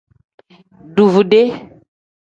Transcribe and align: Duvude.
Duvude. 0.95 1.41